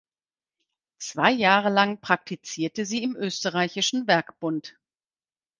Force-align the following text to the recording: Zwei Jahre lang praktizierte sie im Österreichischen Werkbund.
Zwei 0.97 1.29
Jahre 1.31 1.69
lang 1.69 2.01
praktizierte 2.01 2.87
sie 2.87 3.03
im 3.03 3.15
Österreichischen 3.15 4.07
Werkbund. 4.07 4.75